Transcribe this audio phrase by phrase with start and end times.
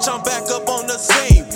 [0.00, 1.49] bitch, I'm back up on the scene.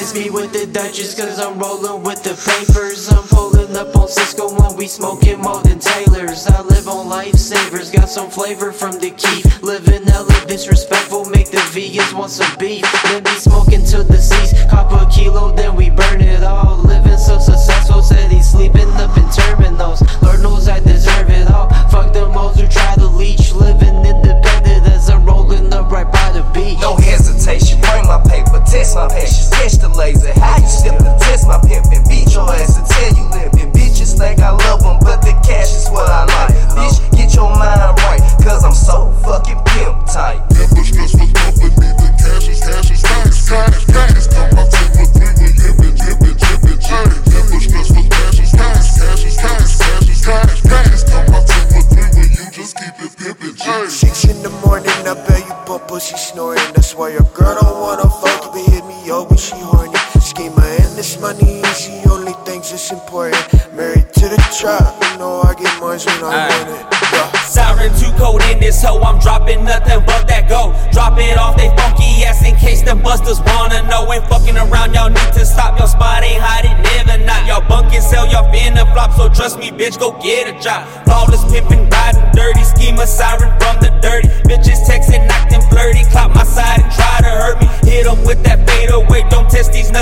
[0.00, 3.10] Dutchess cause I'm rolling with the papers.
[3.10, 6.46] I'm pulling up on Sisco when we smoking more than Taylors.
[6.46, 11.58] I live on lifesavers, got some flavor from the key Living hella disrespectful, make the
[11.76, 12.86] vegans want some beef.
[13.04, 16.42] Then be smoking to the seas, cop a kilo then we burn it
[28.94, 30.32] my patience, catch the laser.
[30.40, 31.19] How you step to
[56.10, 56.72] pussy snoring.
[56.74, 59.98] That's why your girl don't wanna fuck, but hit me up when she horny.
[60.20, 63.40] Schema and this money is the only things that's important.
[63.74, 66.48] Married to the trap, you know I get mine when I Aye.
[66.48, 66.86] want it.
[67.12, 67.32] Yeah.
[67.42, 70.74] Siren too cold in this hoe, I'm dropping nothing but that go.
[70.92, 74.10] Drop it off they funky ass in case them busters wanna know.
[74.12, 75.78] Ain't fucking around, y'all need to stop.
[75.78, 77.46] Your spot ain't hot, it never not.
[77.46, 80.86] Y'all bunkin' sell, y'all finna flop, so trust me, bitch, go get a job.
[81.04, 84.28] Flawless pimpin', riding dirty, schema siren from the dirty.
[84.46, 85.59] Bitches texting, flirty,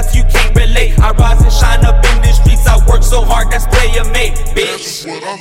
[0.08, 0.98] nuts, you can't relate.
[0.98, 4.34] I rise and shine up in the streets, I work so hard, that's player made,
[4.54, 5.06] bitch.
[5.06, 5.38] What I'm